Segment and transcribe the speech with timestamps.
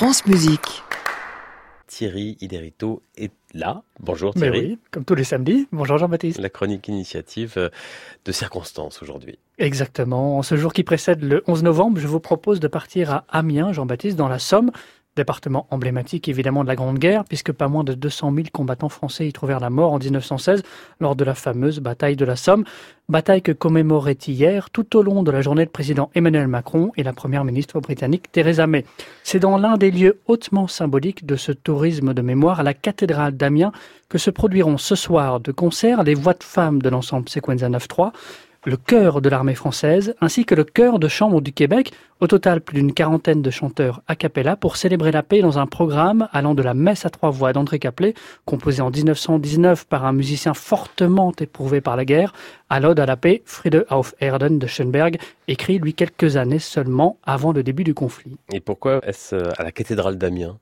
[0.00, 0.82] France Musique.
[1.86, 3.82] Thierry Iderito est là.
[3.98, 4.60] Bonjour Mais Thierry.
[4.60, 5.68] oui, comme tous les samedis.
[5.72, 6.38] Bonjour Jean-Baptiste.
[6.38, 7.68] La chronique initiative euh,
[8.24, 9.38] de circonstances aujourd'hui.
[9.58, 10.38] Exactement.
[10.38, 13.74] En ce jour qui précède le 11 novembre, je vous propose de partir à Amiens,
[13.74, 14.70] Jean-Baptiste, dans la Somme,
[15.16, 19.26] département emblématique évidemment de la Grande Guerre, puisque pas moins de 200 000 combattants français
[19.26, 20.62] y trouvèrent la mort en 1916
[21.00, 22.64] lors de la fameuse bataille de la Somme,
[23.08, 27.02] bataille que commémorait hier tout au long de la journée le président Emmanuel Macron et
[27.02, 28.84] la première ministre britannique Theresa May.
[29.24, 33.36] C'est dans l'un des lieux hautement symboliques de ce tourisme de mémoire, à la cathédrale
[33.36, 33.72] d'Amiens,
[34.08, 38.12] que se produiront ce soir de concert les voix de femmes de l'ensemble Sequenza 9-3,
[38.64, 42.60] le chœur de l'armée française, ainsi que le chœur de chambre du Québec, au total
[42.60, 46.54] plus d'une quarantaine de chanteurs a cappella pour célébrer la paix dans un programme allant
[46.54, 51.32] de la messe à trois voix d'André Caplet, composé en 1919 par un musicien fortement
[51.40, 52.34] éprouvé par la guerre,
[52.68, 55.18] à l'ode à la paix Friede auf Erden de Schoenberg,
[55.48, 58.36] écrit lui quelques années seulement avant le début du conflit.
[58.52, 60.58] Et pourquoi est-ce euh, à la cathédrale d'Amiens?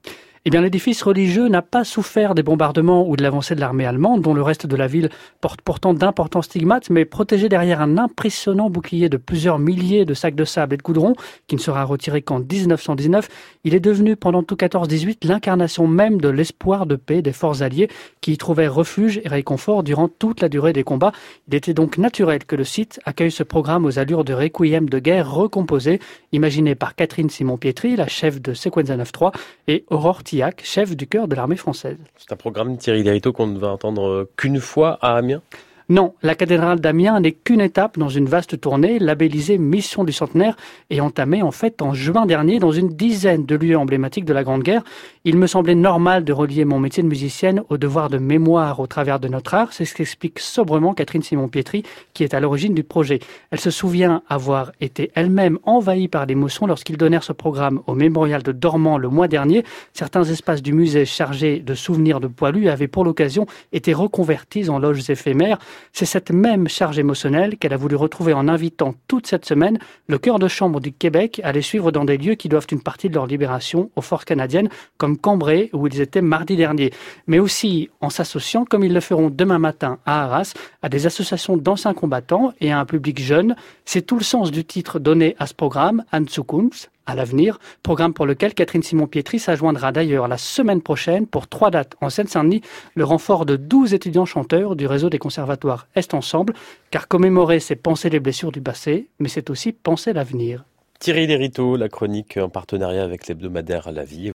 [0.49, 4.23] Eh bien, l'édifice religieux n'a pas souffert des bombardements ou de l'avancée de l'armée allemande,
[4.23, 5.11] dont le reste de la ville
[5.43, 10.35] porte pourtant d'importants stigmates, mais protégé derrière un impressionnant bouclier de plusieurs milliers de sacs
[10.35, 11.13] de sable et de goudron,
[11.49, 13.29] qui ne sera retiré qu'en 1919,
[13.65, 17.91] il est devenu pendant tout 14-18 l'incarnation même de l'espoir de paix des forces alliées
[18.23, 21.13] qui y trouvaient refuge et réconfort durant toute la durée des combats.
[21.49, 24.99] Il était donc naturel que le site accueille ce programme aux allures de requiem de
[24.99, 26.01] guerre recomposé,
[26.33, 29.35] imaginé par Catherine Simon-Pietri, la chef de Sequenza 9-3,
[29.67, 30.23] et Aurore
[30.63, 31.99] Chef du chœur de l'armée française.
[32.17, 35.43] C'est un programme Thierry Iderito qu'on ne va entendre euh, qu'une fois à Amiens?
[35.91, 40.55] Non, la cathédrale d'Amiens n'est qu'une étape dans une vaste tournée labellisée Mission du Centenaire
[40.91, 44.45] et entamée en fait en juin dernier dans une dizaine de lieux emblématiques de la
[44.45, 44.83] Grande Guerre.
[45.25, 48.87] Il me semblait normal de relier mon métier de musicienne au devoir de mémoire au
[48.87, 49.73] travers de notre art.
[49.73, 53.21] C'est ce qu'explique sobrement Catherine Simon-Pietri, qui est à l'origine du projet.
[53.51, 58.43] Elle se souvient avoir été elle-même envahie par l'émotion lorsqu'ils donnèrent ce programme au mémorial
[58.43, 59.65] de Dormant le mois dernier.
[59.95, 64.79] Certains espaces du musée chargés de souvenirs de poilus avaient pour l'occasion été reconvertis en
[64.79, 65.59] loges éphémères.
[65.93, 70.19] C'est cette même charge émotionnelle qu'elle a voulu retrouver en invitant toute cette semaine le
[70.19, 73.09] chœur de chambre du Québec à les suivre dans des lieux qui doivent une partie
[73.09, 76.93] de leur libération aux forces canadiennes, comme Cambrai, où ils étaient mardi dernier,
[77.27, 81.57] mais aussi en s'associant, comme ils le feront demain matin à Arras, à des associations
[81.57, 83.57] d'anciens combattants et à un public jeune.
[83.85, 88.27] C'est tout le sens du titre donné à ce programme, Anzukunft, à l'avenir, programme pour
[88.27, 92.61] lequel Catherine Simon-Pietri s'ajoindra d'ailleurs la semaine prochaine pour trois dates en Seine-Saint-Denis,
[92.95, 96.53] le renfort de 12 étudiants chanteurs du réseau des conservatoires Est Ensemble,
[96.91, 100.65] car commémorer, c'est penser les blessures du passé, mais c'est aussi penser l'avenir.
[101.01, 104.33] Thierry Iderito, la chronique en partenariat avec l'hebdomadaire La Vie.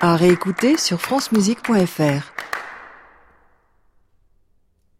[0.00, 2.32] À réécouter sur francemusique.fr.